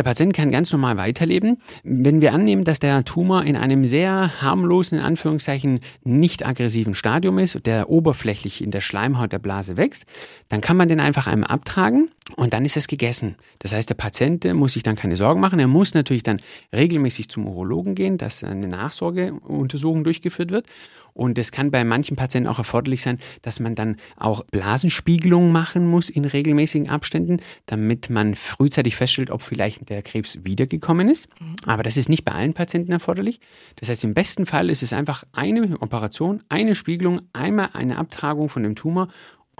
der 0.00 0.04
Patient 0.04 0.32
kann 0.32 0.50
ganz 0.50 0.72
normal 0.72 0.96
weiterleben. 0.96 1.58
Wenn 1.82 2.22
wir 2.22 2.32
annehmen, 2.32 2.64
dass 2.64 2.80
der 2.80 3.04
Tumor 3.04 3.44
in 3.44 3.54
einem 3.54 3.84
sehr 3.84 4.40
harmlosen, 4.40 4.96
in 4.96 5.04
Anführungszeichen 5.04 5.80
nicht 6.04 6.46
aggressiven 6.46 6.94
Stadium 6.94 7.38
ist, 7.38 7.66
der 7.66 7.90
oberflächlich 7.90 8.64
in 8.64 8.70
der 8.70 8.80
Schleimhaut 8.80 9.30
der 9.30 9.40
Blase 9.40 9.76
wächst, 9.76 10.06
dann 10.48 10.62
kann 10.62 10.78
man 10.78 10.88
den 10.88 11.00
einfach 11.00 11.26
einmal 11.26 11.50
abtragen 11.50 12.08
und 12.36 12.54
dann 12.54 12.64
ist 12.64 12.78
es 12.78 12.86
gegessen. 12.86 13.34
Das 13.58 13.74
heißt, 13.74 13.90
der 13.90 13.94
Patient 13.94 14.42
muss 14.54 14.72
sich 14.72 14.82
dann 14.82 14.96
keine 14.96 15.16
Sorgen 15.16 15.38
machen. 15.38 15.58
Er 15.58 15.68
muss 15.68 15.92
natürlich 15.92 16.22
dann 16.22 16.38
regelmäßig 16.74 17.28
zum 17.28 17.46
Urologen 17.46 17.94
gehen, 17.94 18.16
dass 18.16 18.42
eine 18.42 18.68
Nachsorgeuntersuchung 18.68 20.02
durchgeführt 20.02 20.50
wird. 20.50 20.64
Und 21.14 21.38
es 21.38 21.52
kann 21.52 21.70
bei 21.70 21.84
manchen 21.84 22.16
Patienten 22.16 22.48
auch 22.48 22.58
erforderlich 22.58 23.02
sein, 23.02 23.18
dass 23.42 23.60
man 23.60 23.74
dann 23.74 23.96
auch 24.16 24.44
Blasenspiegelung 24.50 25.52
machen 25.52 25.86
muss 25.86 26.10
in 26.10 26.24
regelmäßigen 26.24 26.88
Abständen, 26.88 27.38
damit 27.66 28.10
man 28.10 28.34
frühzeitig 28.34 28.96
feststellt, 28.96 29.30
ob 29.30 29.42
vielleicht 29.42 29.88
der 29.88 30.02
Krebs 30.02 30.38
wiedergekommen 30.44 31.08
ist. 31.08 31.28
Mhm. 31.40 31.56
Aber 31.66 31.82
das 31.82 31.96
ist 31.96 32.08
nicht 32.08 32.24
bei 32.24 32.32
allen 32.32 32.54
Patienten 32.54 32.92
erforderlich. 32.92 33.40
Das 33.76 33.88
heißt, 33.88 34.04
im 34.04 34.14
besten 34.14 34.46
Fall 34.46 34.70
ist 34.70 34.82
es 34.82 34.92
einfach 34.92 35.24
eine 35.32 35.80
Operation, 35.80 36.42
eine 36.48 36.74
Spiegelung, 36.74 37.20
einmal 37.32 37.70
eine 37.72 37.98
Abtragung 37.98 38.48
von 38.48 38.62
dem 38.62 38.74
Tumor 38.74 39.08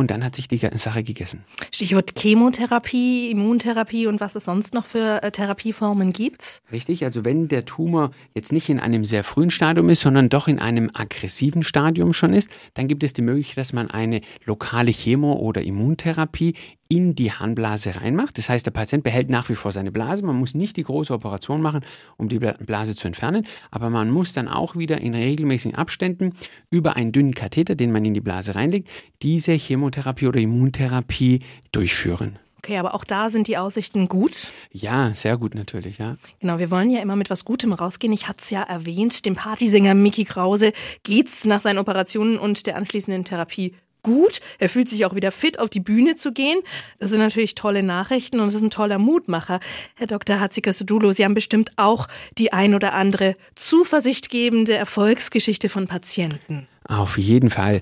und 0.00 0.10
dann 0.10 0.24
hat 0.24 0.34
sich 0.34 0.48
die 0.48 0.56
Sache 0.56 1.02
gegessen. 1.02 1.44
Stichwort 1.70 2.18
Chemotherapie, 2.18 3.30
Immuntherapie 3.30 4.06
und 4.06 4.18
was 4.18 4.34
es 4.34 4.46
sonst 4.46 4.72
noch 4.72 4.86
für 4.86 5.22
äh, 5.22 5.30
Therapieformen 5.30 6.14
gibt? 6.14 6.62
Richtig, 6.72 7.04
also 7.04 7.26
wenn 7.26 7.48
der 7.48 7.66
Tumor 7.66 8.10
jetzt 8.34 8.50
nicht 8.50 8.70
in 8.70 8.80
einem 8.80 9.04
sehr 9.04 9.24
frühen 9.24 9.50
Stadium 9.50 9.90
ist, 9.90 10.00
sondern 10.00 10.30
doch 10.30 10.48
in 10.48 10.58
einem 10.58 10.90
aggressiven 10.94 11.62
Stadium 11.62 12.14
schon 12.14 12.32
ist, 12.32 12.48
dann 12.72 12.88
gibt 12.88 13.02
es 13.02 13.12
die 13.12 13.20
Möglichkeit, 13.20 13.58
dass 13.58 13.74
man 13.74 13.90
eine 13.90 14.22
lokale 14.46 14.90
Chemo- 14.90 15.36
oder 15.36 15.60
Immuntherapie 15.60 16.54
in 16.90 17.14
die 17.14 17.30
Harnblase 17.30 17.96
reinmacht. 17.96 18.36
Das 18.36 18.48
heißt, 18.48 18.66
der 18.66 18.72
Patient 18.72 19.04
behält 19.04 19.30
nach 19.30 19.48
wie 19.48 19.54
vor 19.54 19.70
seine 19.70 19.92
Blase. 19.92 20.24
Man 20.24 20.36
muss 20.36 20.54
nicht 20.54 20.76
die 20.76 20.82
große 20.82 21.14
Operation 21.14 21.62
machen, 21.62 21.84
um 22.16 22.28
die 22.28 22.40
Blase 22.40 22.96
zu 22.96 23.06
entfernen, 23.06 23.46
aber 23.70 23.90
man 23.90 24.10
muss 24.10 24.32
dann 24.32 24.48
auch 24.48 24.74
wieder 24.74 25.00
in 25.00 25.14
regelmäßigen 25.14 25.78
Abständen 25.78 26.34
über 26.68 26.96
einen 26.96 27.12
dünnen 27.12 27.32
Katheter, 27.32 27.76
den 27.76 27.92
man 27.92 28.04
in 28.04 28.12
die 28.12 28.20
Blase 28.20 28.56
reinlegt, 28.56 28.90
diese 29.22 29.52
Chemotherapie 29.52 30.26
oder 30.26 30.40
Immuntherapie 30.40 31.38
durchführen. 31.70 32.38
Okay, 32.58 32.76
aber 32.76 32.94
auch 32.94 33.04
da 33.04 33.28
sind 33.30 33.46
die 33.46 33.56
Aussichten 33.56 34.08
gut? 34.08 34.52
Ja, 34.70 35.14
sehr 35.14 35.38
gut 35.38 35.54
natürlich, 35.54 35.96
ja. 35.96 36.16
Genau, 36.40 36.58
wir 36.58 36.70
wollen 36.70 36.90
ja 36.90 37.00
immer 37.00 37.16
mit 37.16 37.30
was 37.30 37.46
Gutem 37.46 37.72
rausgehen. 37.72 38.12
Ich 38.12 38.28
hatte 38.28 38.40
es 38.42 38.50
ja 38.50 38.62
erwähnt, 38.62 39.24
dem 39.24 39.34
Partysänger 39.34 39.94
Mickey 39.94 40.24
Krause 40.24 40.72
geht's 41.02 41.46
nach 41.46 41.62
seinen 41.62 41.78
Operationen 41.78 42.36
und 42.38 42.66
der 42.66 42.76
anschließenden 42.76 43.24
Therapie 43.24 43.76
gut. 44.02 44.40
Er 44.58 44.68
fühlt 44.68 44.88
sich 44.88 45.04
auch 45.04 45.14
wieder 45.14 45.30
fit, 45.30 45.58
auf 45.58 45.70
die 45.70 45.80
Bühne 45.80 46.14
zu 46.14 46.32
gehen. 46.32 46.58
Das 46.98 47.10
sind 47.10 47.20
natürlich 47.20 47.54
tolle 47.54 47.82
Nachrichten 47.82 48.40
und 48.40 48.48
es 48.48 48.54
ist 48.54 48.62
ein 48.62 48.70
toller 48.70 48.98
Mutmacher. 48.98 49.60
Herr 49.96 50.06
Dr. 50.06 50.40
Hatzika-Sudulo, 50.40 51.12
Sie 51.12 51.24
haben 51.24 51.34
bestimmt 51.34 51.70
auch 51.76 52.06
die 52.38 52.52
ein 52.52 52.74
oder 52.74 52.94
andere 52.94 53.36
zuversichtgebende 53.54 54.74
Erfolgsgeschichte 54.74 55.68
von 55.68 55.86
Patienten. 55.86 56.68
Auf 56.86 57.18
jeden 57.18 57.50
Fall. 57.50 57.80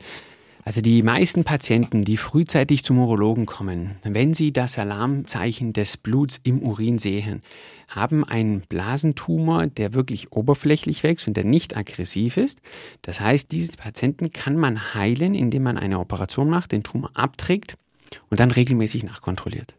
Also 0.68 0.82
die 0.82 1.02
meisten 1.02 1.44
Patienten, 1.44 2.04
die 2.04 2.18
frühzeitig 2.18 2.84
zum 2.84 2.98
Urologen 2.98 3.46
kommen, 3.46 3.96
wenn 4.02 4.34
sie 4.34 4.52
das 4.52 4.78
Alarmzeichen 4.78 5.72
des 5.72 5.96
Bluts 5.96 6.40
im 6.44 6.58
Urin 6.62 6.98
sehen, 6.98 7.40
haben 7.88 8.22
einen 8.22 8.60
Blasentumor, 8.60 9.68
der 9.68 9.94
wirklich 9.94 10.30
oberflächlich 10.30 11.04
wächst 11.04 11.26
und 11.26 11.38
der 11.38 11.44
nicht 11.44 11.74
aggressiv 11.74 12.36
ist. 12.36 12.60
Das 13.00 13.22
heißt, 13.22 13.50
diese 13.50 13.78
Patienten 13.78 14.30
kann 14.30 14.58
man 14.58 14.92
heilen, 14.92 15.34
indem 15.34 15.62
man 15.62 15.78
eine 15.78 15.98
Operation 16.00 16.50
macht, 16.50 16.72
den 16.72 16.82
Tumor 16.82 17.12
abträgt 17.14 17.78
und 18.28 18.38
dann 18.38 18.50
regelmäßig 18.50 19.04
nachkontrolliert. 19.04 19.74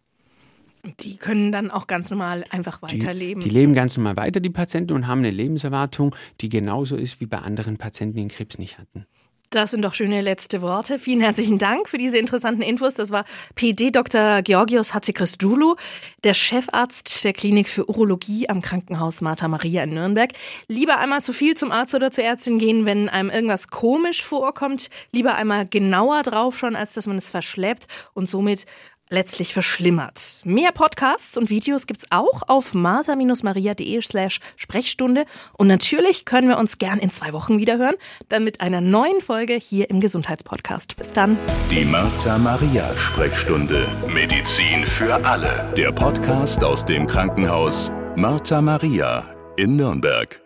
Die 1.02 1.18
können 1.18 1.52
dann 1.52 1.70
auch 1.70 1.86
ganz 1.86 2.10
normal 2.10 2.46
einfach 2.50 2.82
weiterleben. 2.82 3.44
Die, 3.44 3.50
die, 3.50 3.56
leben 3.56 3.76
ganz 3.76 3.96
normal 3.96 4.18
weiter, 4.18 4.40
die 4.40 4.50
Patienten, 4.50 4.94
und 4.94 5.06
haben 5.06 5.20
eine 5.20 5.30
Lebenserwartung, 5.30 6.16
die 6.42 6.50
genauso 6.50 6.96
ist 6.96 7.22
wie 7.22 7.28
bei 7.28 7.38
anderen 7.38 7.78
Patienten, 7.78 8.16
die 8.16 8.24
den 8.24 8.30
Krebs 8.30 8.58
nicht 8.58 8.80
hatten. 8.80 9.06
Das 9.52 9.72
sind 9.72 9.82
doch 9.82 9.96
schöne 9.96 10.22
letzte 10.22 10.62
Worte. 10.62 11.00
Vielen 11.00 11.22
herzlichen 11.22 11.58
Dank 11.58 11.90
für 11.90 11.98
diese 11.98 12.20
interessanten 12.20 12.62
Infos. 12.62 12.94
Das 12.94 13.10
war 13.10 13.26
PD 13.56 13.90
Dr. 13.90 14.44
Georgios 14.44 14.94
Hatzikrisdoulou, 14.94 15.76
der 16.24 16.36
Chefarzt 16.36 17.24
der 17.24 17.34
Klinik 17.34 17.68
für 17.68 17.90
Urologie 17.90 18.48
am 18.48 18.62
Krankenhaus 18.62 19.22
Martha 19.22 19.48
Maria 19.48 19.86
in 19.86 19.96
Nürnberg. 19.96 20.34
Lieber 20.68 21.00
einmal 21.00 21.24
zu 21.24 21.34
viel 21.34 21.58
zum 21.58 21.72
Arzt 21.72 21.96
oder 21.96 22.12
zur 22.12 22.26
Ärztin 22.26 22.60
gehen, 22.60 22.86
wenn 22.86 23.10
einem 23.10 23.32
irgendwas 23.32 23.70
komisch 23.70 24.22
vorkommt. 24.22 24.92
Lieber 25.12 25.34
einmal 25.34 25.68
genauer 25.68 26.22
draufschauen, 26.22 26.76
als 26.76 26.94
dass 26.94 27.08
man 27.08 27.18
es 27.18 27.32
verschleppt 27.32 27.88
und 28.14 28.30
somit 28.30 28.68
letztlich 29.10 29.54
verschlimmert. 29.54 30.40
Mehr 30.44 30.72
Podcasts 30.72 31.38
und 31.38 31.50
Videos 31.50 31.88
gibt's 31.88 32.06
auch 32.10 32.44
auf 32.48 32.74
martha-maria.de 32.74 34.02
slash 34.02 34.40
Sprechstunde. 34.56 35.26
Und 35.58 35.68
natürlich 35.68 36.26
können 36.26 36.48
wir 36.48 36.58
uns 36.58 36.78
gern 36.78 37.00
in 37.00 37.10
zwei 37.10 37.34
Wochen 37.34 37.58
wieder 37.58 37.78
hören, 37.78 37.96
dann 38.30 38.44
mit 38.44 38.62
einer 38.62 38.82
neuen 38.82 39.22
Folge 39.22 39.54
hier 39.54 39.90
im 39.90 40.00
Gesundheitspodcast. 40.00 40.96
Bis 40.96 41.14
dann. 41.14 41.38
Die 41.72 41.86
Martha-Maria 41.86 42.96
Sprechstunde. 42.98 43.88
Medizin 44.08 44.86
für 44.86 45.16
alle. 45.26 45.72
Der 45.76 45.92
Podcast 45.92 46.64
aus 46.64 46.86
dem 46.86 47.08
Krankenhaus 47.08 47.92
Martha 48.16 48.62
Maria 48.62 49.24
in 49.56 49.76
Nürnberg. 49.76 50.42